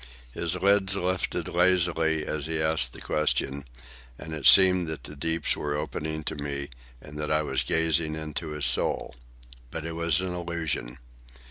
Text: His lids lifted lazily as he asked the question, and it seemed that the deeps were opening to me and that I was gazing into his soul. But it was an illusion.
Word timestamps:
His 0.33 0.55
lids 0.55 0.95
lifted 0.95 1.47
lazily 1.47 2.25
as 2.25 2.47
he 2.47 2.59
asked 2.59 2.93
the 2.93 3.01
question, 3.01 3.65
and 4.17 4.33
it 4.33 4.47
seemed 4.47 4.87
that 4.87 5.03
the 5.03 5.15
deeps 5.15 5.55
were 5.55 5.75
opening 5.75 6.23
to 6.23 6.33
me 6.35 6.69
and 6.99 7.19
that 7.19 7.29
I 7.29 7.43
was 7.43 7.61
gazing 7.61 8.15
into 8.15 8.47
his 8.47 8.65
soul. 8.65 9.13
But 9.69 9.85
it 9.85 9.93
was 9.93 10.19
an 10.19 10.33
illusion. 10.33 10.97